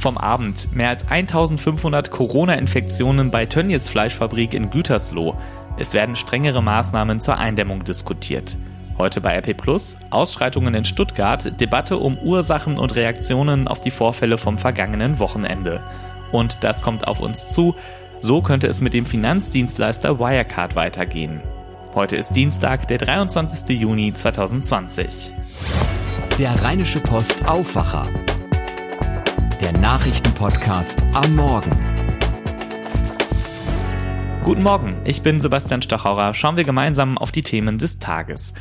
[0.00, 0.74] vom Abend.
[0.74, 5.36] Mehr als 1500 Corona-Infektionen bei Tönnies Fleischfabrik in Gütersloh.
[5.78, 8.56] Es werden strengere Maßnahmen zur Eindämmung diskutiert.
[8.98, 14.36] Heute bei RP Plus Ausschreitungen in Stuttgart, Debatte um Ursachen und Reaktionen auf die Vorfälle
[14.36, 15.80] vom vergangenen Wochenende.
[16.32, 17.74] Und das kommt auf uns zu.
[18.20, 21.40] So könnte es mit dem Finanzdienstleister Wirecard weitergehen.
[21.94, 23.80] Heute ist Dienstag, der 23.
[23.80, 25.34] Juni 2020.
[26.38, 28.06] Der Rheinische Post Aufwacher.
[29.60, 31.70] Der Nachrichtenpodcast am Morgen.
[34.42, 36.32] Guten Morgen, ich bin Sebastian Stachauer.
[36.32, 38.54] Schauen wir gemeinsam auf die Themen des Tages.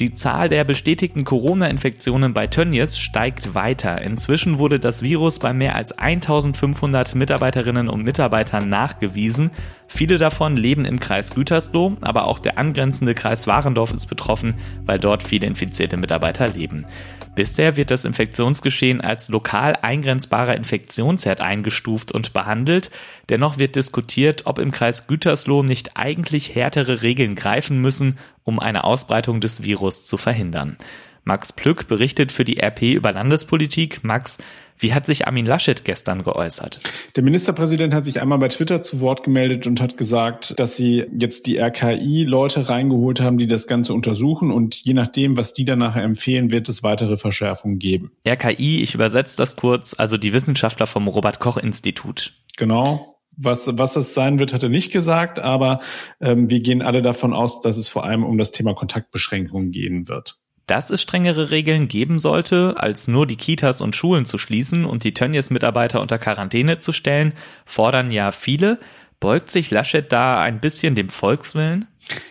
[0.00, 4.00] Die Zahl der bestätigten Corona-Infektionen bei Tönnies steigt weiter.
[4.00, 9.50] Inzwischen wurde das Virus bei mehr als 1500 Mitarbeiterinnen und Mitarbeitern nachgewiesen.
[9.88, 14.54] Viele davon leben im Kreis Gütersloh, aber auch der angrenzende Kreis Warendorf ist betroffen,
[14.86, 16.86] weil dort viele infizierte Mitarbeiter leben.
[17.34, 22.90] Bisher wird das Infektionsgeschehen als lokal eingrenzbarer Infektionsherd eingestuft und behandelt.
[23.28, 28.18] Dennoch wird diskutiert, ob im Kreis Gütersloh nicht eigentlich härtere Regeln greifen müssen,
[28.50, 30.76] um eine Ausbreitung des Virus zu verhindern.
[31.22, 34.02] Max Plück berichtet für die RP über Landespolitik.
[34.02, 34.38] Max,
[34.76, 36.80] wie hat sich Armin Laschet gestern geäußert?
[37.14, 41.04] Der Ministerpräsident hat sich einmal bei Twitter zu Wort gemeldet und hat gesagt, dass sie
[41.16, 45.78] jetzt die RKI-Leute reingeholt haben, die das Ganze untersuchen und je nachdem, was die dann
[45.78, 48.10] nachher empfehlen, wird es weitere Verschärfungen geben.
[48.26, 52.32] RKI, ich übersetze das kurz, also die Wissenschaftler vom Robert Koch Institut.
[52.56, 53.19] Genau.
[53.42, 55.80] Was, was es sein wird, hat er nicht gesagt, aber
[56.20, 60.08] ähm, wir gehen alle davon aus, dass es vor allem um das Thema Kontaktbeschränkungen gehen
[60.08, 64.84] wird dass es strengere Regeln geben sollte, als nur die Kitas und Schulen zu schließen
[64.84, 67.32] und die Tönnies-Mitarbeiter unter Quarantäne zu stellen,
[67.66, 68.78] fordern ja viele.
[69.20, 71.86] Beugt sich Laschet da ein bisschen dem Volkswillen?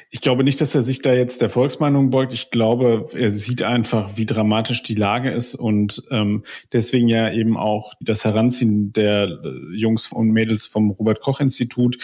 [0.09, 2.33] Ich glaube nicht, dass er sich da jetzt der Volksmeinung beugt.
[2.33, 7.57] Ich glaube, er sieht einfach, wie dramatisch die Lage ist und ähm, deswegen ja eben
[7.57, 11.97] auch das Heranziehen der äh, Jungs und Mädels vom Robert Koch Institut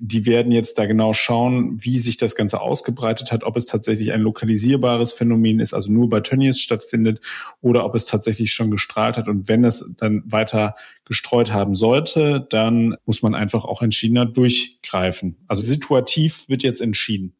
[0.00, 4.12] die werden jetzt da genau schauen, wie sich das Ganze ausgebreitet hat, ob es tatsächlich
[4.12, 7.20] ein lokalisierbares Phänomen ist, also nur bei Tönnies stattfindet,
[7.60, 9.28] oder ob es tatsächlich schon gestrahlt hat.
[9.28, 10.74] Und wenn es dann weiter
[11.04, 15.36] gestreut haben sollte, dann muss man einfach auch entschiedener durchgreifen.
[15.46, 17.34] Also situativ wird jetzt entschieden.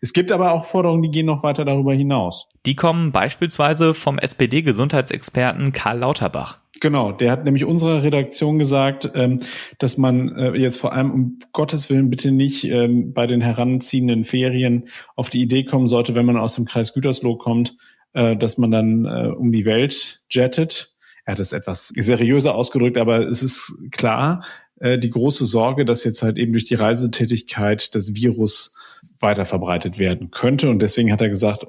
[0.00, 2.48] Es gibt aber auch Forderungen, die gehen noch weiter darüber hinaus.
[2.64, 6.60] Die kommen beispielsweise vom SPD-Gesundheitsexperten Karl Lauterbach.
[6.80, 9.40] Genau, der hat nämlich unserer Redaktion gesagt, ähm,
[9.78, 14.24] dass man äh, jetzt vor allem um Gottes Willen bitte nicht ähm, bei den heranziehenden
[14.24, 17.76] Ferien auf die Idee kommen sollte, wenn man aus dem Kreis Gütersloh kommt,
[18.12, 20.94] äh, dass man dann äh, um die Welt jettet.
[21.24, 24.44] Er hat es etwas seriöser ausgedrückt, aber es ist klar,
[24.80, 28.74] die große Sorge, dass jetzt halt eben durch die Reisetätigkeit das Virus
[29.18, 30.70] weiter verbreitet werden könnte.
[30.70, 31.66] Und deswegen hat er gesagt,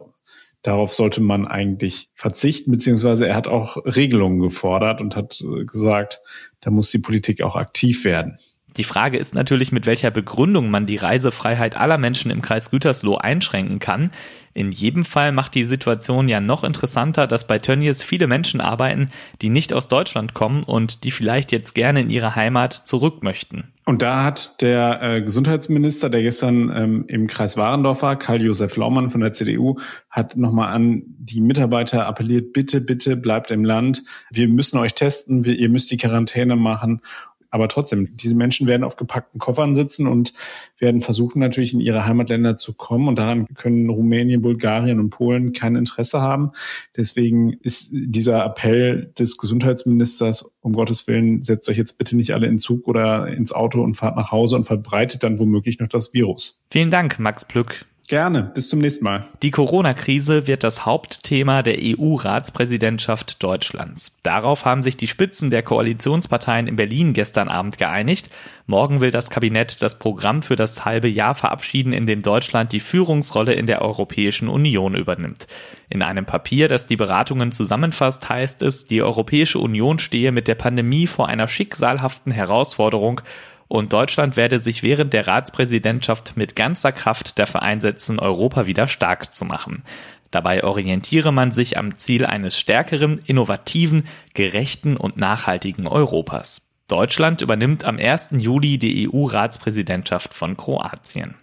[0.62, 6.22] darauf sollte man eigentlich verzichten, beziehungsweise er hat auch Regelungen gefordert und hat äh, gesagt,
[6.62, 8.40] da muss die Politik auch aktiv werden.
[8.78, 13.18] Die Frage ist natürlich, mit welcher Begründung man die Reisefreiheit aller Menschen im Kreis Gütersloh
[13.18, 14.12] einschränken kann.
[14.54, 19.10] In jedem Fall macht die Situation ja noch interessanter, dass bei Tönnies viele Menschen arbeiten,
[19.42, 23.66] die nicht aus Deutschland kommen und die vielleicht jetzt gerne in ihre Heimat zurück möchten.
[23.86, 29.10] Und da hat der äh, Gesundheitsminister, der gestern ähm, im Kreis Warendorf war, Karl-Josef Laumann
[29.10, 29.80] von der CDU,
[30.12, 34.04] hat nochmal an die Mitarbeiter appelliert, bitte, bitte bleibt im Land.
[34.30, 37.02] Wir müssen euch testen, wir, ihr müsst die Quarantäne machen
[37.52, 40.34] aber trotzdem, diese Menschen werden auf gepackten Koffern sitzen und
[40.78, 43.08] werden versuchen, natürlich in ihre Heimatländer zu kommen.
[43.08, 46.52] Und daran können Rumänien, Bulgarien und Polen kein Interesse haben.
[46.96, 52.48] Deswegen ist dieser Appell des Gesundheitsministers, um Gottes Willen, setzt euch jetzt bitte nicht alle
[52.48, 56.14] in Zug oder ins Auto und fahrt nach Hause und verbreitet dann womöglich noch das
[56.14, 56.62] Virus.
[56.70, 57.86] Vielen Dank, Max Plück.
[58.10, 59.28] Gerne, bis zum nächsten Mal.
[59.44, 64.18] Die Corona-Krise wird das Hauptthema der EU-Ratspräsidentschaft Deutschlands.
[64.24, 68.32] Darauf haben sich die Spitzen der Koalitionsparteien in Berlin gestern Abend geeinigt.
[68.66, 72.80] Morgen will das Kabinett das Programm für das halbe Jahr verabschieden, in dem Deutschland die
[72.80, 75.46] Führungsrolle in der Europäischen Union übernimmt.
[75.88, 80.56] In einem Papier, das die Beratungen zusammenfasst, heißt es, die Europäische Union stehe mit der
[80.56, 83.22] Pandemie vor einer schicksalhaften Herausforderung
[83.70, 89.32] und Deutschland werde sich während der Ratspräsidentschaft mit ganzer Kraft dafür einsetzen, Europa wieder stark
[89.32, 89.84] zu machen.
[90.32, 96.74] Dabei orientiere man sich am Ziel eines stärkeren, innovativen, gerechten und nachhaltigen Europas.
[96.88, 98.30] Deutschland übernimmt am 1.
[98.40, 101.36] Juli die EU-Ratspräsidentschaft von Kroatien.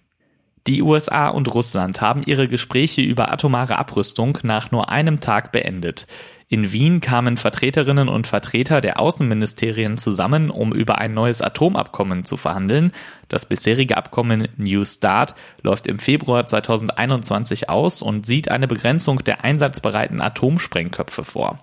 [0.66, 6.08] Die USA und Russland haben ihre Gespräche über atomare Abrüstung nach nur einem Tag beendet.
[6.48, 12.36] In Wien kamen Vertreterinnen und Vertreter der Außenministerien zusammen, um über ein neues Atomabkommen zu
[12.36, 12.92] verhandeln.
[13.28, 19.44] Das bisherige Abkommen New Start läuft im Februar 2021 aus und sieht eine Begrenzung der
[19.44, 21.60] einsatzbereiten Atomsprengköpfe vor.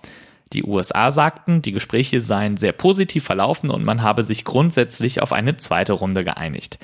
[0.54, 5.32] Die USA sagten, die Gespräche seien sehr positiv verlaufen und man habe sich grundsätzlich auf
[5.34, 6.78] eine zweite Runde geeinigt.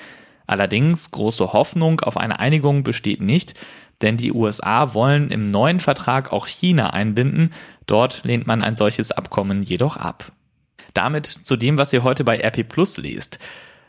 [0.51, 3.55] Allerdings große Hoffnung auf eine Einigung besteht nicht,
[4.03, 7.53] denn die USA wollen im neuen Vertrag auch China einbinden,
[7.87, 10.33] dort lehnt man ein solches Abkommen jedoch ab.
[10.93, 13.39] Damit zu dem, was ihr heute bei RP Plus lest.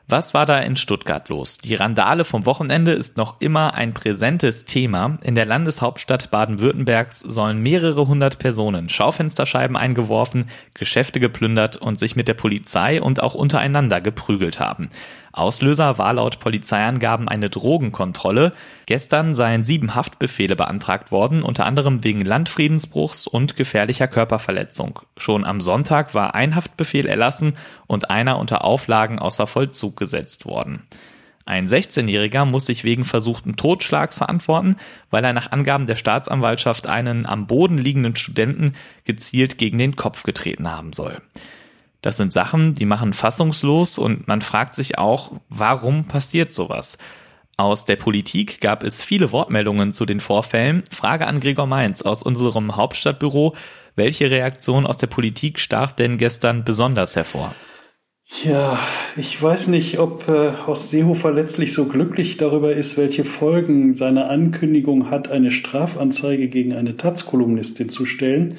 [0.08, 1.58] Was war da in Stuttgart los?
[1.58, 5.18] Die Randale vom Wochenende ist noch immer ein präsentes Thema.
[5.24, 12.28] In der Landeshauptstadt Baden-Württembergs sollen mehrere hundert Personen Schaufensterscheiben eingeworfen, Geschäfte geplündert und sich mit
[12.28, 14.90] der Polizei und auch untereinander geprügelt haben.
[15.33, 18.54] Auslöser war laut Polizeiangaben eine Drogenkontrolle.
[18.86, 25.00] Gestern seien sieben Haftbefehle beantragt worden, unter anderem wegen Landfriedensbruchs und gefährlicher Körperverletzung.
[25.18, 27.56] Schon am Sonntag war ein Haftbefehl erlassen
[27.88, 30.88] und einer unter Auflagen außer Vollzug gesetzt worden.
[31.45, 34.75] Ein 16-Jähriger muss sich wegen versuchten Totschlags verantworten,
[35.10, 38.74] weil er nach Angaben der Staatsanwaltschaft einen am Boden liegenden Studenten
[39.06, 41.18] gezielt gegen den Kopf getreten haben soll.
[42.01, 46.98] Das sind Sachen, die machen fassungslos und man fragt sich auch, warum passiert sowas?
[47.57, 50.83] Aus der Politik gab es viele Wortmeldungen zu den Vorfällen.
[50.89, 53.56] Frage an Gregor Mainz aus unserem Hauptstadtbüro.
[53.95, 57.53] Welche Reaktion aus der Politik stach denn gestern besonders hervor?
[58.44, 58.80] Ja,
[59.18, 64.30] ich weiß nicht, ob äh, Horst Seehofer letztlich so glücklich darüber ist, welche Folgen seine
[64.30, 68.56] Ankündigung hat, eine Strafanzeige gegen eine Taz-Kolumnistin zu stellen.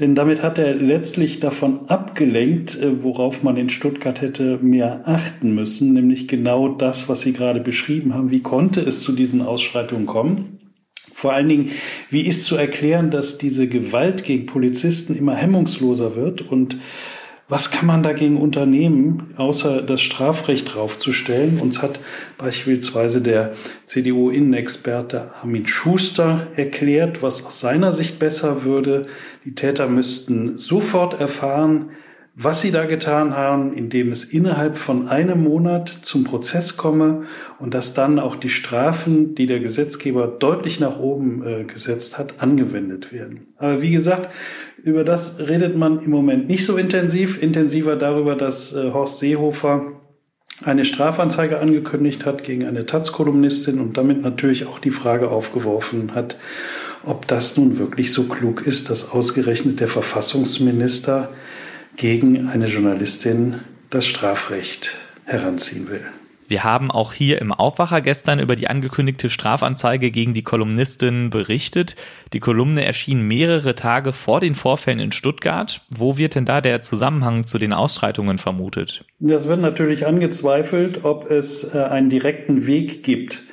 [0.00, 5.54] Denn damit hat er letztlich davon abgelenkt, äh, worauf man in Stuttgart hätte mehr achten
[5.54, 8.30] müssen, nämlich genau das, was Sie gerade beschrieben haben.
[8.30, 10.58] Wie konnte es zu diesen Ausschreitungen kommen?
[11.14, 11.70] Vor allen Dingen,
[12.10, 16.78] wie ist zu erklären, dass diese Gewalt gegen Polizisten immer hemmungsloser wird und
[17.52, 21.58] was kann man dagegen unternehmen, außer das Strafrecht draufzustellen?
[21.60, 22.00] Uns hat
[22.38, 23.52] beispielsweise der
[23.84, 29.04] CDU-Innenexperte Armin Schuster erklärt, was aus seiner Sicht besser würde.
[29.44, 31.90] Die Täter müssten sofort erfahren,
[32.34, 37.24] was sie da getan haben, indem es innerhalb von einem Monat zum Prozess komme
[37.58, 42.40] und dass dann auch die Strafen, die der Gesetzgeber deutlich nach oben äh, gesetzt hat,
[42.40, 43.48] angewendet werden.
[43.58, 44.30] Aber wie gesagt,
[44.82, 49.92] über das redet man im Moment nicht so intensiv, intensiver darüber, dass äh, Horst Seehofer
[50.64, 56.36] eine Strafanzeige angekündigt hat gegen eine Taz-Kolumnistin und damit natürlich auch die Frage aufgeworfen hat,
[57.04, 61.30] ob das nun wirklich so klug ist, dass ausgerechnet der Verfassungsminister
[61.96, 63.56] gegen eine Journalistin
[63.90, 66.02] das Strafrecht heranziehen will.
[66.52, 71.96] Wir haben auch hier im Aufwacher gestern über die angekündigte Strafanzeige gegen die Kolumnistin berichtet.
[72.34, 75.80] Die Kolumne erschien mehrere Tage vor den Vorfällen in Stuttgart.
[75.88, 79.06] Wo wird denn da der Zusammenhang zu den Ausschreitungen vermutet?
[79.18, 83.44] Das wird natürlich angezweifelt, ob es äh, einen direkten Weg gibt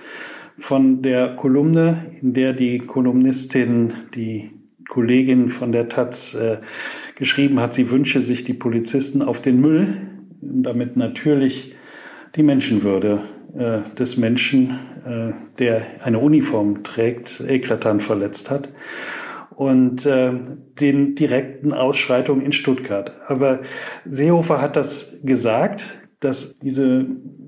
[0.58, 4.52] von der Kolumne, in der die Kolumnistin, die
[4.90, 6.58] Kollegin von der Taz äh,
[7.20, 9.98] geschrieben hat, sie wünsche sich die Polizisten auf den Müll,
[10.42, 11.76] damit natürlich
[12.36, 13.20] die Menschenwürde
[13.58, 18.70] äh, des Menschen, äh, der eine Uniform trägt, eklatant verletzt hat.
[19.56, 20.32] Und äh,
[20.80, 23.12] den direkten Ausschreitungen in Stuttgart.
[23.28, 23.60] Aber
[24.06, 25.84] Seehofer hat das gesagt,
[26.22, 27.06] dass diese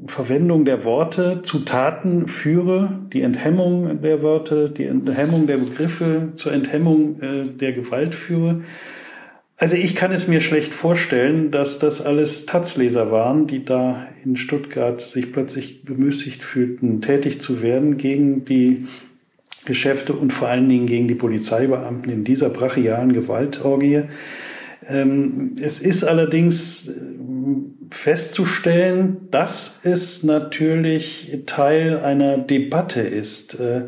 [0.08, 6.52] Verwendung der Worte zu Taten führe, die Enthemmung der Worte, die Enthemmung der Begriffe zur
[6.52, 8.64] Enthemmung äh, der Gewalt führe.
[9.62, 14.36] Also ich kann es mir schlecht vorstellen, dass das alles Taz-Leser waren, die da in
[14.36, 18.88] Stuttgart sich plötzlich bemüßigt fühlten, tätig zu werden gegen die
[19.66, 24.06] Geschäfte und vor allen Dingen gegen die Polizeibeamten in dieser brachialen Gewaltorgie.
[24.90, 26.94] Ähm, es ist allerdings äh,
[27.92, 33.84] festzustellen, dass es natürlich Teil einer Debatte ist, äh,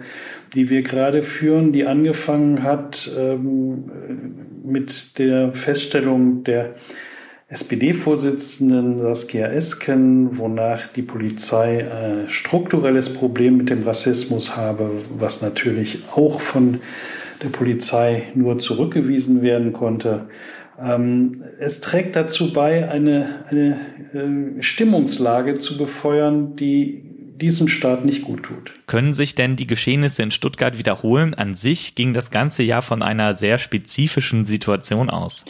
[0.54, 3.86] die wir gerade führen, die angefangen hat ähm,
[4.64, 6.76] mit der Feststellung der
[7.50, 16.04] SPD-Vorsitzenden Saskia Esken, wonach die Polizei ein strukturelles Problem mit dem Rassismus habe, was natürlich
[16.16, 16.80] auch von
[17.44, 20.28] der Polizei nur zurückgewiesen werden konnte.
[20.82, 23.78] Ähm, es trägt dazu bei, eine, eine
[24.14, 28.74] äh, Stimmungslage zu befeuern, die diesem Staat nicht gut tut.
[28.88, 31.34] Können sich denn die Geschehnisse in Stuttgart wiederholen?
[31.34, 35.46] An sich ging das ganze Jahr von einer sehr spezifischen Situation aus.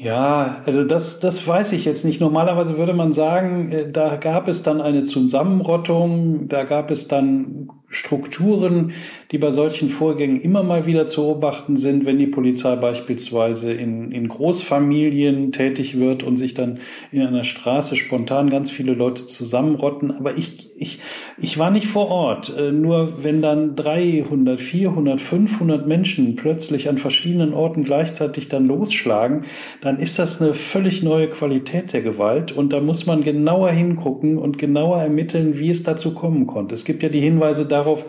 [0.00, 2.20] Ja, also das, das weiß ich jetzt nicht.
[2.20, 7.68] Normalerweise würde man sagen, äh, da gab es dann eine Zusammenrottung, da gab es dann
[7.90, 8.92] Strukturen,
[9.32, 14.12] die bei solchen Vorgängen immer mal wieder zu beobachten sind, wenn die Polizei beispielsweise in,
[14.12, 16.80] in Großfamilien tätig wird und sich dann
[17.12, 20.10] in einer Straße spontan ganz viele Leute zusammenrotten.
[20.10, 21.00] Aber ich, ich,
[21.38, 22.56] ich war nicht vor Ort.
[22.58, 29.44] Äh, nur wenn dann 300, 400, 500 Menschen plötzlich an verschiedenen Orten gleichzeitig dann losschlagen,
[29.80, 32.52] dann ist das eine völlig neue Qualität der Gewalt.
[32.52, 36.74] Und da muss man genauer hingucken und genauer ermitteln, wie es dazu kommen konnte.
[36.74, 38.06] Es gibt ja die Hinweise darauf,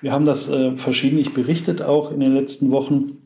[0.00, 3.18] wir haben das äh, verschiedentlich berichtet auch in den letzten Wochen,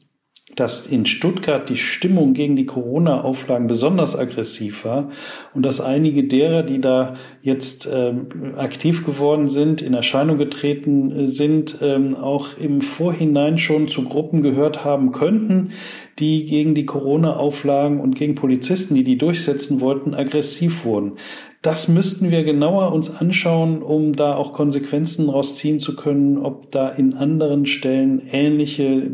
[0.54, 5.10] dass in Stuttgart die Stimmung gegen die Corona-Auflagen besonders aggressiv war
[5.54, 11.28] und dass einige derer, die da jetzt ähm, aktiv geworden sind, in Erscheinung getreten äh,
[11.28, 15.72] sind, ähm, auch im Vorhinein schon zu Gruppen gehört haben könnten,
[16.18, 21.18] die gegen die Corona-Auflagen und gegen Polizisten, die die durchsetzen wollten, aggressiv wurden
[21.66, 26.88] das müssten wir genauer uns anschauen, um da auch Konsequenzen rausziehen zu können, ob da
[26.88, 29.10] in anderen Stellen ähnliche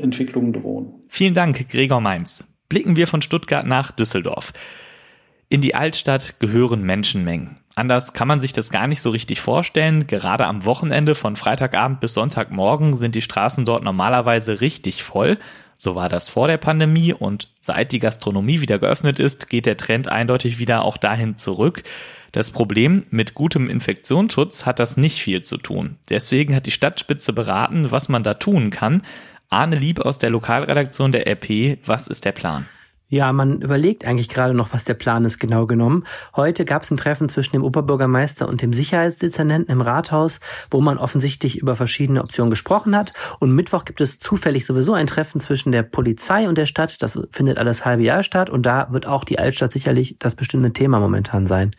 [0.00, 0.94] Entwicklungen drohen.
[1.08, 2.44] Vielen Dank, Gregor Mainz.
[2.68, 4.52] Blicken wir von Stuttgart nach Düsseldorf.
[5.48, 7.56] In die Altstadt gehören Menschenmengen.
[7.74, 10.06] Anders kann man sich das gar nicht so richtig vorstellen.
[10.06, 15.38] Gerade am Wochenende von Freitagabend bis Sonntagmorgen sind die Straßen dort normalerweise richtig voll.
[15.82, 19.78] So war das vor der Pandemie und seit die Gastronomie wieder geöffnet ist, geht der
[19.78, 21.84] Trend eindeutig wieder auch dahin zurück.
[22.32, 25.96] Das Problem, mit gutem Infektionsschutz hat das nicht viel zu tun.
[26.10, 29.00] Deswegen hat die Stadtspitze beraten, was man da tun kann.
[29.48, 32.66] Arne Lieb aus der Lokalredaktion der RP, was ist der Plan?
[33.12, 36.04] Ja, man überlegt eigentlich gerade noch, was der Plan ist, genau genommen.
[36.36, 40.38] Heute gab es ein Treffen zwischen dem Oberbürgermeister und dem Sicherheitsdezernenten im Rathaus,
[40.70, 43.12] wo man offensichtlich über verschiedene Optionen gesprochen hat.
[43.40, 47.02] Und Mittwoch gibt es zufällig sowieso ein Treffen zwischen der Polizei und der Stadt.
[47.02, 48.48] Das findet alles halbe Jahr statt.
[48.48, 51.72] Und da wird auch die Altstadt sicherlich das bestimmte Thema momentan sein.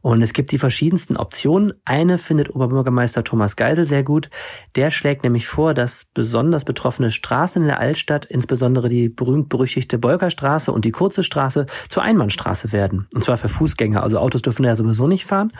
[0.00, 1.72] Und es gibt die verschiedensten Optionen.
[1.84, 4.30] Eine findet Oberbürgermeister Thomas Geisel sehr gut.
[4.74, 10.72] Der schlägt nämlich vor, dass besonders betroffene Straßen in der Altstadt, insbesondere die berühmt-berüchtigte Bolkerstraße
[10.72, 13.06] und die kurze Straße, zur Einbahnstraße werden.
[13.14, 14.02] Und zwar für Fußgänger.
[14.02, 15.52] Also Autos dürfen da ja sowieso nicht fahren.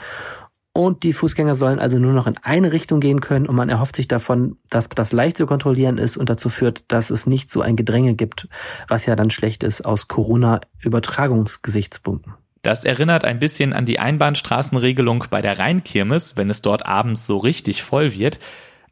[0.77, 3.95] Und die Fußgänger sollen also nur noch in eine Richtung gehen können und man erhofft
[3.95, 7.61] sich davon, dass das leicht zu kontrollieren ist und dazu führt, dass es nicht so
[7.61, 8.47] ein Gedränge gibt,
[8.87, 12.35] was ja dann schlecht ist aus Corona-Übertragungsgesichtspunkten.
[12.61, 17.37] Das erinnert ein bisschen an die Einbahnstraßenregelung bei der Rheinkirmes, wenn es dort abends so
[17.37, 18.39] richtig voll wird.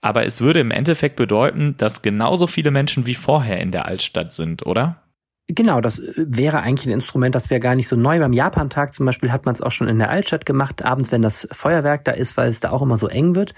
[0.02, 4.32] Aber es würde im Endeffekt bedeuten, dass genauso viele Menschen wie vorher in der Altstadt
[4.32, 5.02] sind, oder?
[5.48, 8.18] Genau, das äh, wäre eigentlich ein Instrument, das wäre gar nicht so neu.
[8.18, 11.22] Beim Japantag zum Beispiel hat man es auch schon in der Altstadt gemacht, abends, wenn
[11.22, 13.54] das Feuerwerk da ist, weil es da auch immer so eng wird.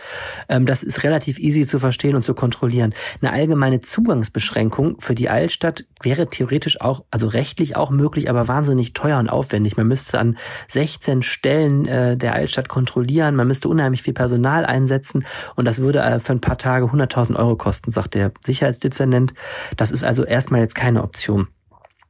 [0.49, 2.93] Ähm, das ist relativ easy zu verstehen und zu kontrollieren.
[3.21, 8.91] Eine allgemeine Zugangsbeschränkung für die Altstadt wäre theoretisch auch, also rechtlich auch möglich, aber wahnsinnig
[8.91, 9.77] teuer und aufwendig.
[9.77, 15.25] Man müsste an 16 Stellen äh, der Altstadt kontrollieren, man müsste unheimlich viel Personal einsetzen
[15.55, 19.33] und das würde äh, für ein paar Tage 100.000 Euro kosten, sagt der Sicherheitsdezernent.
[19.77, 21.47] Das ist also erstmal jetzt keine Option.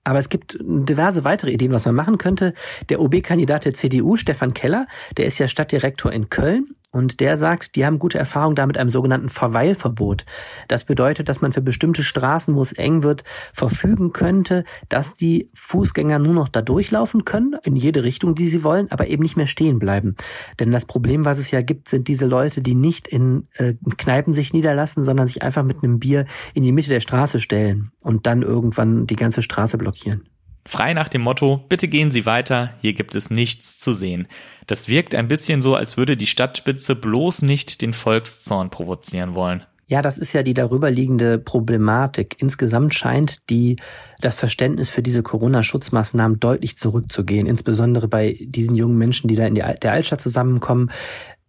[0.08, 2.54] Aber es gibt diverse weitere Ideen, was man machen könnte.
[2.88, 4.88] Der OB-Kandidat der CDU, Stefan Keller,
[5.18, 8.78] der ist ja Stadtdirektor in Köln und der sagt, die haben gute Erfahrung da mit
[8.78, 10.26] einem sogenannten Verweilverbot.
[10.68, 15.50] Das bedeutet, dass man für bestimmte Straßen, wo es eng wird, verfügen könnte, dass die
[15.54, 19.36] Fußgänger nur noch da durchlaufen können, in jede Richtung, die sie wollen, aber eben nicht
[19.36, 20.16] mehr stehen bleiben.
[20.60, 24.34] Denn das Problem, was es ja gibt, sind diese Leute, die nicht in äh, Kneipen
[24.34, 28.26] sich niederlassen, sondern sich einfach mit einem Bier in die Mitte der Straße stellen und
[28.26, 30.24] dann irgendwann die ganze Straße blockieren.
[30.68, 34.28] Frei nach dem Motto, bitte gehen Sie weiter, hier gibt es nichts zu sehen.
[34.68, 39.64] Das wirkt ein bisschen so, als würde die Stadtspitze bloß nicht den Volkszorn provozieren wollen.
[39.90, 42.36] Ja, das ist ja die darüberliegende Problematik.
[42.40, 43.78] Insgesamt scheint die,
[44.20, 49.56] das Verständnis für diese Corona-Schutzmaßnahmen deutlich zurückzugehen, insbesondere bei diesen jungen Menschen, die da in
[49.56, 50.92] die, der Altstadt zusammenkommen.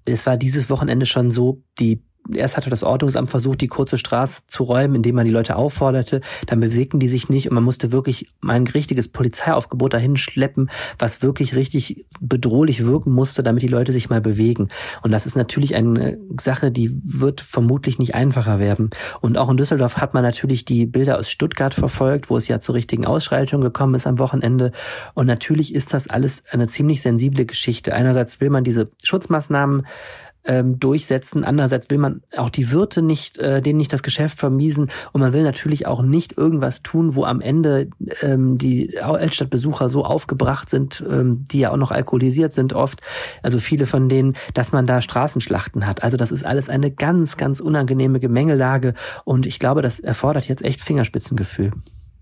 [0.04, 4.42] Es war dieses Wochenende schon so, die erst hatte das Ordnungsamt versucht, die kurze Straße
[4.46, 6.20] zu räumen, indem man die Leute aufforderte.
[6.46, 11.22] Dann bewegten die sich nicht und man musste wirklich ein richtiges Polizeiaufgebot dahin schleppen, was
[11.22, 14.68] wirklich richtig bedrohlich wirken musste, damit die Leute sich mal bewegen.
[15.02, 18.90] Und das ist natürlich eine Sache, die wird vermutlich nicht einfacher werden.
[19.20, 22.60] Und auch in Düsseldorf hat man natürlich die Bilder aus Stuttgart verfolgt, wo es ja
[22.60, 24.72] zu richtigen Ausschreitungen gekommen ist am Wochenende.
[25.14, 27.94] Und natürlich ist das alles eine ziemlich sensible Geschichte.
[27.94, 29.86] Einerseits will man diese Schutzmaßnahmen
[30.44, 31.44] ähm, durchsetzen.
[31.44, 35.32] Andererseits will man auch die Wirte nicht, äh, denen nicht das Geschäft vermiesen und man
[35.32, 37.90] will natürlich auch nicht irgendwas tun, wo am Ende
[38.22, 43.00] ähm, die Altstadtbesucher so aufgebracht sind, ähm, die ja auch noch alkoholisiert sind oft,
[43.42, 46.02] also viele von denen, dass man da Straßenschlachten hat.
[46.02, 50.64] Also das ist alles eine ganz, ganz unangenehme Gemengelage und ich glaube, das erfordert jetzt
[50.64, 51.72] echt Fingerspitzengefühl.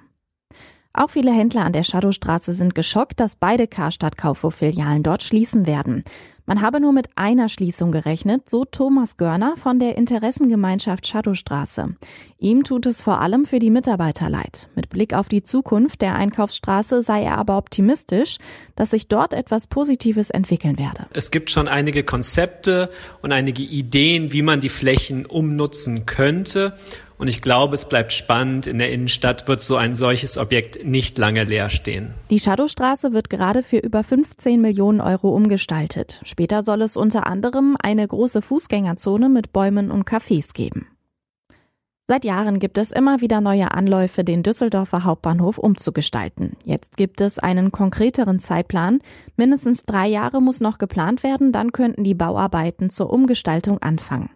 [0.93, 6.03] Auch viele Händler an der Shadowstraße sind geschockt, dass beide Karstadt Kaufhof-Filialen dort schließen werden.
[6.45, 11.95] Man habe nur mit einer Schließung gerechnet, so Thomas Görner von der Interessengemeinschaft Shadowstraße.
[12.39, 14.69] Ihm tut es vor allem für die Mitarbeiter leid.
[14.75, 18.37] Mit Blick auf die Zukunft der Einkaufsstraße sei er aber optimistisch,
[18.75, 21.05] dass sich dort etwas Positives entwickeln werde.
[21.13, 22.89] Es gibt schon einige Konzepte
[23.21, 26.73] und einige Ideen, wie man die Flächen umnutzen könnte.
[27.21, 28.65] Und ich glaube, es bleibt spannend.
[28.65, 32.15] In der Innenstadt wird so ein solches Objekt nicht lange leer stehen.
[32.31, 36.19] Die Shadowstraße wird gerade für über 15 Millionen Euro umgestaltet.
[36.23, 40.87] Später soll es unter anderem eine große Fußgängerzone mit Bäumen und Cafés geben.
[42.07, 46.57] Seit Jahren gibt es immer wieder neue Anläufe, den Düsseldorfer Hauptbahnhof umzugestalten.
[46.65, 48.97] Jetzt gibt es einen konkreteren Zeitplan.
[49.37, 54.31] Mindestens drei Jahre muss noch geplant werden, dann könnten die Bauarbeiten zur Umgestaltung anfangen.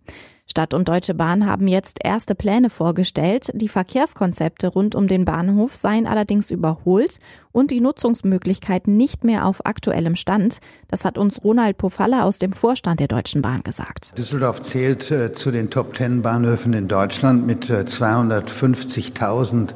[0.56, 3.52] Stadt und Deutsche Bahn haben jetzt erste Pläne vorgestellt.
[3.54, 7.20] Die Verkehrskonzepte rund um den Bahnhof seien allerdings überholt
[7.52, 10.60] und die Nutzungsmöglichkeiten nicht mehr auf aktuellem Stand.
[10.88, 14.18] Das hat uns Ronald Pofalla aus dem Vorstand der Deutschen Bahn gesagt.
[14.18, 19.72] Düsseldorf zählt äh, zu den Top Ten Bahnhöfen in Deutschland mit äh, 250.000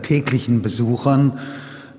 [0.00, 1.40] täglichen Besuchern.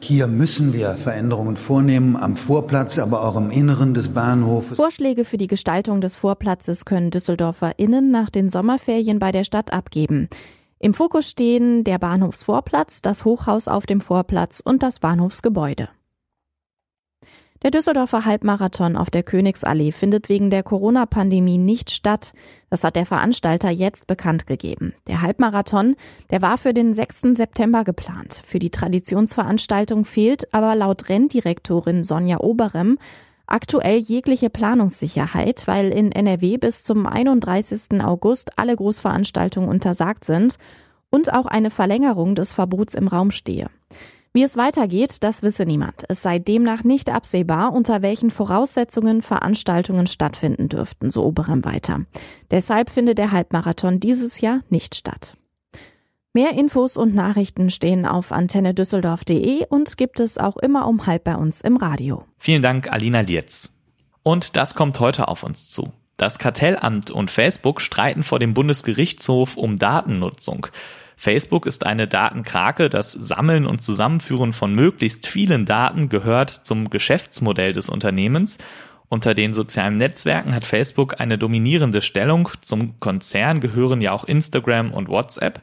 [0.03, 4.75] Hier müssen wir Veränderungen vornehmen am Vorplatz, aber auch im Inneren des Bahnhofes.
[4.75, 9.71] Vorschläge für die Gestaltung des Vorplatzes können Düsseldorfer Innen nach den Sommerferien bei der Stadt
[9.71, 10.27] abgeben.
[10.79, 15.87] Im Fokus stehen der Bahnhofsvorplatz, das Hochhaus auf dem Vorplatz und das Bahnhofsgebäude.
[17.63, 22.33] Der Düsseldorfer Halbmarathon auf der Königsallee findet wegen der Corona-Pandemie nicht statt.
[22.69, 24.93] Das hat der Veranstalter jetzt bekannt gegeben.
[25.07, 25.95] Der Halbmarathon,
[26.29, 27.35] der war für den 6.
[27.35, 28.43] September geplant.
[28.45, 32.97] Für die Traditionsveranstaltung fehlt aber laut Renndirektorin Sonja Oberem
[33.47, 38.03] aktuell jegliche Planungssicherheit, weil in NRW bis zum 31.
[38.03, 40.57] August alle Großveranstaltungen untersagt sind
[41.09, 43.69] und auch eine Verlängerung des Verbots im Raum stehe.
[44.35, 46.05] Wie es weitergeht, das wisse niemand.
[46.09, 52.01] Es sei demnach nicht absehbar, unter welchen Voraussetzungen Veranstaltungen stattfinden dürften, so Oberem weiter.
[52.49, 55.37] Deshalb findet der Halbmarathon dieses Jahr nicht statt.
[56.33, 61.35] Mehr Infos und Nachrichten stehen auf antennedüsseldorf.de und gibt es auch immer um halb bei
[61.35, 62.25] uns im Radio.
[62.39, 63.71] Vielen Dank, Alina Lietz.
[64.23, 65.93] Und das kommt heute auf uns zu.
[66.17, 70.67] Das Kartellamt und Facebook streiten vor dem Bundesgerichtshof um Datennutzung.
[71.15, 72.89] Facebook ist eine Datenkrake.
[72.89, 78.57] Das Sammeln und Zusammenführen von möglichst vielen Daten gehört zum Geschäftsmodell des Unternehmens.
[79.09, 82.49] Unter den sozialen Netzwerken hat Facebook eine dominierende Stellung.
[82.61, 85.61] Zum Konzern gehören ja auch Instagram und WhatsApp.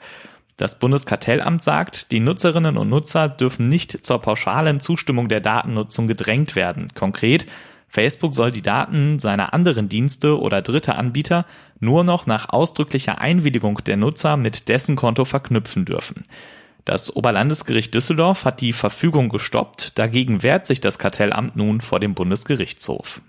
[0.57, 6.55] Das Bundeskartellamt sagt, die Nutzerinnen und Nutzer dürfen nicht zur pauschalen Zustimmung der Datennutzung gedrängt
[6.55, 6.89] werden.
[6.95, 7.47] Konkret,
[7.91, 11.45] Facebook soll die Daten seiner anderen Dienste oder dritter Anbieter
[11.81, 16.23] nur noch nach ausdrücklicher Einwilligung der Nutzer mit dessen Konto verknüpfen dürfen.
[16.85, 22.15] Das Oberlandesgericht Düsseldorf hat die Verfügung gestoppt, dagegen wehrt sich das Kartellamt nun vor dem
[22.15, 23.21] Bundesgerichtshof.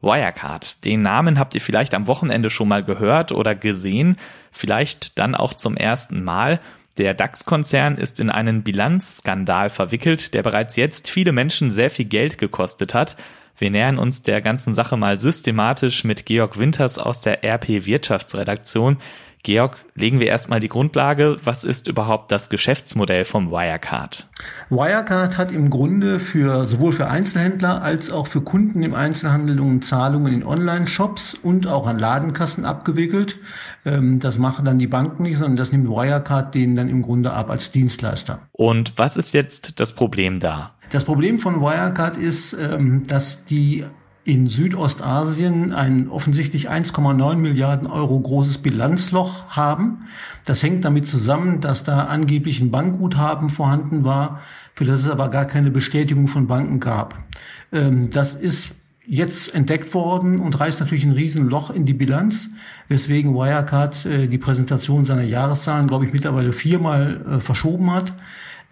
[0.00, 4.16] Wirecard, den Namen habt ihr vielleicht am Wochenende schon mal gehört oder gesehen,
[4.52, 6.60] vielleicht dann auch zum ersten Mal.
[6.96, 12.38] Der DAX-Konzern ist in einen Bilanzskandal verwickelt, der bereits jetzt viele Menschen sehr viel Geld
[12.38, 13.16] gekostet hat.
[13.58, 18.98] Wir nähern uns der ganzen Sache mal systematisch mit Georg Winters aus der RP Wirtschaftsredaktion.
[19.44, 21.36] Georg, legen wir erstmal die Grundlage.
[21.44, 24.26] Was ist überhaupt das Geschäftsmodell vom Wirecard?
[24.70, 29.84] Wirecard hat im Grunde für sowohl für Einzelhändler als auch für Kunden im Einzelhandel und
[29.84, 33.38] Zahlungen in Online-Shops und auch an Ladenkassen abgewickelt.
[33.84, 37.32] Ähm, das machen dann die Banken nicht, sondern das nimmt Wirecard denen dann im Grunde
[37.32, 38.40] ab als Dienstleister.
[38.52, 40.74] Und was ist jetzt das Problem da?
[40.90, 43.84] Das Problem von Wirecard ist, ähm, dass die
[44.24, 50.06] in Südostasien ein offensichtlich 1,9 Milliarden Euro großes Bilanzloch haben.
[50.46, 54.40] Das hängt damit zusammen, dass da angeblich ein Bankguthaben vorhanden war,
[54.74, 57.22] für das es aber gar keine Bestätigung von Banken gab.
[57.70, 58.74] Ähm, das ist
[59.06, 62.48] jetzt entdeckt worden und reißt natürlich ein Riesenloch in die Bilanz,
[62.88, 68.14] weswegen Wirecard äh, die Präsentation seiner Jahreszahlen, glaube ich, mittlerweile viermal äh, verschoben hat.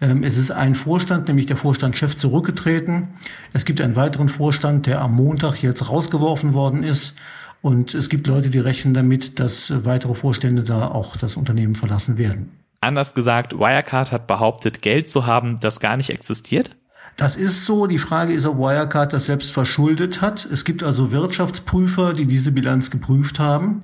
[0.03, 3.07] Ähm, es ist ein Vorstand, nämlich der Vorstandschef, zurückgetreten.
[3.53, 7.15] Es gibt einen weiteren Vorstand, der am Montag jetzt rausgeworfen worden ist.
[7.61, 12.17] Und es gibt Leute, die rechnen damit, dass weitere Vorstände da auch das Unternehmen verlassen
[12.17, 12.51] werden.
[12.81, 16.75] Anders gesagt, Wirecard hat behauptet, Geld zu haben, das gar nicht existiert?
[17.15, 17.85] Das ist so.
[17.85, 20.45] Die Frage ist, ob Wirecard das selbst verschuldet hat.
[20.45, 23.81] Es gibt also Wirtschaftsprüfer, die diese Bilanz geprüft haben.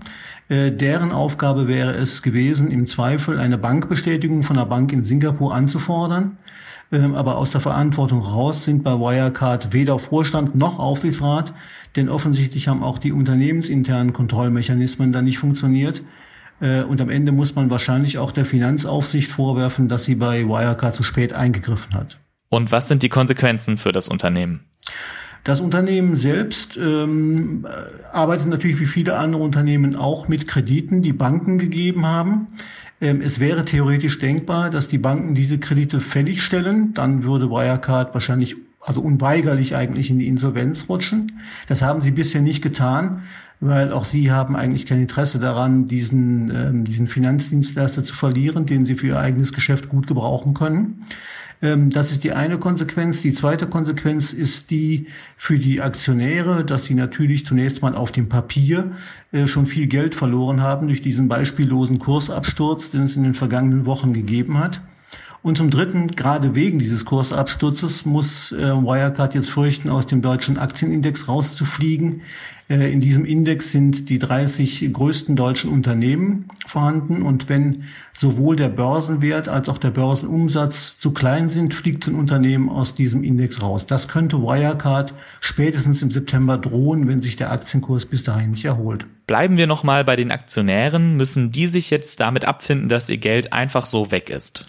[0.50, 5.54] Äh, deren Aufgabe wäre es gewesen, im Zweifel eine Bankbestätigung von einer Bank in Singapur
[5.54, 6.38] anzufordern.
[6.92, 11.54] Ähm, aber aus der Verantwortung raus sind bei Wirecard weder Vorstand noch Aufsichtsrat,
[11.96, 16.02] denn offensichtlich haben auch die unternehmensinternen Kontrollmechanismen da nicht funktioniert.
[16.62, 20.96] Äh, und am Ende muss man wahrscheinlich auch der Finanzaufsicht vorwerfen, dass sie bei Wirecard
[20.96, 22.18] zu spät eingegriffen hat.
[22.50, 24.66] Und was sind die Konsequenzen für das Unternehmen?
[25.44, 27.66] Das Unternehmen selbst ähm,
[28.12, 32.48] arbeitet natürlich wie viele andere Unternehmen auch mit Krediten, die Banken gegeben haben.
[33.00, 36.94] Ähm, es wäre theoretisch denkbar, dass die Banken diese Kredite fällig stellen.
[36.94, 41.40] Dann würde Wirecard wahrscheinlich, also unweigerlich eigentlich in die Insolvenz rutschen.
[41.68, 43.24] Das haben sie bisher nicht getan,
[43.62, 48.86] weil auch sie haben eigentlich kein Interesse daran, diesen, ähm, diesen Finanzdienstleister zu verlieren, den
[48.86, 51.06] sie für ihr eigenes Geschäft gut gebrauchen können.
[51.62, 53.22] Ähm, das ist die eine Konsequenz.
[53.22, 58.30] Die zweite Konsequenz ist die für die Aktionäre, dass sie natürlich zunächst mal auf dem
[58.30, 58.92] Papier
[59.32, 63.86] äh, schon viel Geld verloren haben durch diesen beispiellosen Kursabsturz, den es in den vergangenen
[63.86, 64.82] Wochen gegeben hat.
[65.42, 70.58] Und zum Dritten, gerade wegen dieses Kursabsturzes, muss äh, Wirecard jetzt fürchten, aus dem deutschen
[70.58, 72.24] Aktienindex rauszufliegen.
[72.70, 77.22] Äh, in diesem Index sind die 30 größten deutschen Unternehmen vorhanden.
[77.22, 82.68] Und wenn sowohl der Börsenwert als auch der Börsenumsatz zu klein sind, fliegt ein Unternehmen
[82.68, 83.86] aus diesem Index raus.
[83.86, 89.06] Das könnte Wirecard spätestens im September drohen, wenn sich der Aktienkurs bis dahin nicht erholt.
[89.26, 91.16] Bleiben wir nochmal bei den Aktionären.
[91.16, 94.66] Müssen die sich jetzt damit abfinden, dass ihr Geld einfach so weg ist?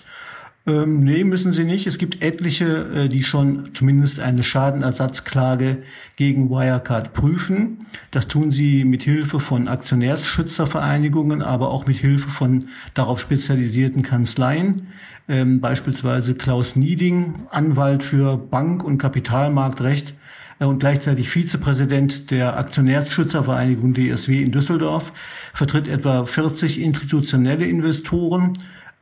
[0.71, 1.89] Ähm, nee, müssen sie nicht.
[1.89, 5.79] Es gibt etliche, äh, die schon zumindest eine Schadenersatzklage
[6.15, 7.87] gegen Wirecard prüfen.
[8.13, 14.89] Das tun sie mit Hilfe von Aktionärsschützervereinigungen, aber auch mit Hilfe von darauf spezialisierten Kanzleien.
[15.29, 20.15] Ähm, beispielsweise Klaus Nieding, Anwalt für Bank- und Kapitalmarktrecht
[20.61, 25.13] äh, und gleichzeitig Vizepräsident der Aktionärsschützervereinigung DSW in Düsseldorf,
[25.53, 28.53] vertritt etwa 40 institutionelle Investoren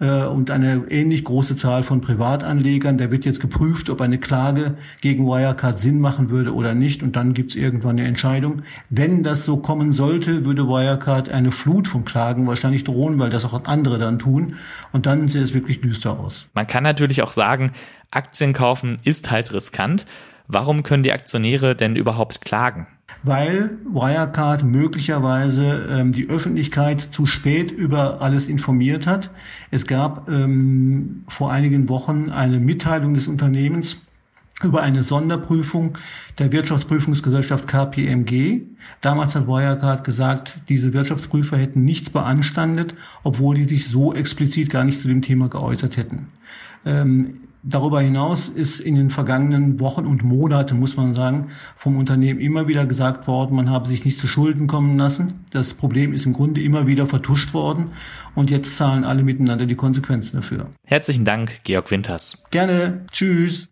[0.00, 2.98] äh, und eine ähnlich große Zahl von Privatanlegern.
[2.98, 7.02] Da wird jetzt geprüft, ob eine Klage gegen Wirecard Sinn machen würde oder nicht.
[7.02, 8.62] Und dann gibt es irgendwann eine Entscheidung.
[8.90, 13.44] Wenn das so kommen sollte, würde Wirecard eine Flut von Klagen wahrscheinlich drohen, weil das
[13.44, 14.54] auch andere dann tun.
[14.92, 16.46] Und dann sieht es wirklich düster aus.
[16.54, 17.72] Man kann natürlich auch sagen,
[18.10, 20.06] Aktien kaufen ist halt riskant.
[20.48, 22.86] Warum können die Aktionäre denn überhaupt klagen?
[23.22, 29.30] weil Wirecard möglicherweise ähm, die Öffentlichkeit zu spät über alles informiert hat.
[29.70, 33.98] Es gab ähm, vor einigen Wochen eine Mitteilung des Unternehmens
[34.62, 35.98] über eine Sonderprüfung
[36.38, 38.62] der Wirtschaftsprüfungsgesellschaft KPMG.
[39.00, 44.84] Damals hat Wirecard gesagt, diese Wirtschaftsprüfer hätten nichts beanstandet, obwohl die sich so explizit gar
[44.84, 46.28] nicht zu dem Thema geäußert hätten.
[46.84, 52.40] Ähm, Darüber hinaus ist in den vergangenen Wochen und Monaten, muss man sagen, vom Unternehmen
[52.40, 55.44] immer wieder gesagt worden, man habe sich nicht zu Schulden kommen lassen.
[55.50, 57.90] Das Problem ist im Grunde immer wieder vertuscht worden
[58.34, 60.70] und jetzt zahlen alle miteinander die Konsequenzen dafür.
[60.86, 62.42] Herzlichen Dank, Georg Winters.
[62.50, 63.04] Gerne.
[63.12, 63.68] Tschüss.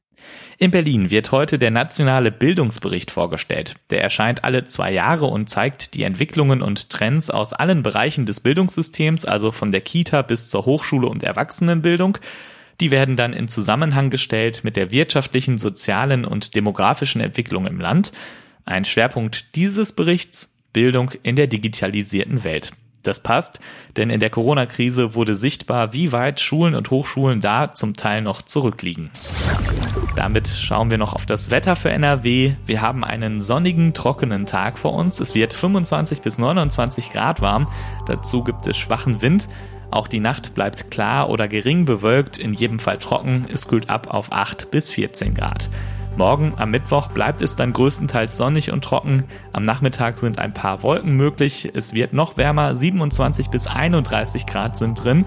[0.59, 3.77] In Berlin wird heute der nationale Bildungsbericht vorgestellt.
[3.89, 8.41] Der erscheint alle zwei Jahre und zeigt die Entwicklungen und Trends aus allen Bereichen des
[8.41, 12.19] Bildungssystems, also von der Kita bis zur Hochschule und Erwachsenenbildung.
[12.81, 18.13] Die werden dann in Zusammenhang gestellt mit der wirtschaftlichen, sozialen und demografischen Entwicklung im Land.
[18.65, 22.73] Ein Schwerpunkt dieses Berichts Bildung in der digitalisierten Welt.
[23.03, 23.61] Das passt,
[23.97, 28.43] denn in der Corona-Krise wurde sichtbar, wie weit Schulen und Hochschulen da zum Teil noch
[28.43, 29.11] zurückliegen.
[30.17, 32.55] Damit schauen wir noch auf das Wetter für NRW.
[32.67, 35.21] Wir haben einen sonnigen, trockenen Tag vor uns.
[35.21, 37.69] Es wird 25 bis 29 Grad warm.
[38.07, 39.49] Dazu gibt es schwachen Wind.
[39.91, 43.47] Auch die Nacht bleibt klar oder gering bewölkt, in jedem Fall trocken.
[43.53, 45.71] Es kühlt ab auf 8 bis 14 Grad.
[46.17, 49.25] Morgen am Mittwoch bleibt es dann größtenteils sonnig und trocken.
[49.53, 51.71] Am Nachmittag sind ein paar Wolken möglich.
[51.75, 55.27] Es wird noch wärmer, 27 bis 31 Grad sind drin.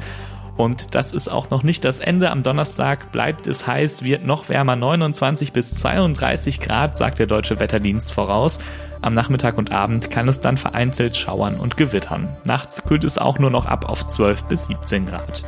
[0.60, 2.30] Und das ist auch noch nicht das Ende.
[2.30, 7.62] Am Donnerstag bleibt es heiß, wird noch wärmer, 29 bis 32 Grad, sagt der Deutsche
[7.62, 8.60] Wetterdienst voraus.
[9.02, 12.36] Am Nachmittag und Abend kann es dann vereinzelt schauern und gewittern.
[12.44, 15.46] Nachts kühlt es auch nur noch ab auf 12 bis 17 Grad.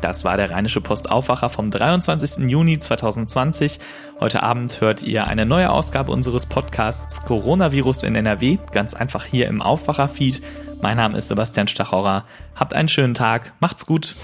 [0.00, 2.48] Das war der Rheinische Postaufwacher vom 23.
[2.48, 3.78] Juni 2020.
[4.20, 9.48] Heute Abend hört ihr eine neue Ausgabe unseres Podcasts Coronavirus in NRW, ganz einfach hier
[9.48, 10.40] im Aufwacher-Feed.
[10.82, 12.24] Mein Name ist Sebastian Stachorra.
[12.54, 14.16] Habt einen schönen Tag, macht's gut.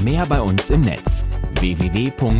[0.00, 1.24] Mehr bei uns im Netz
[1.60, 2.36] www.rp-online.de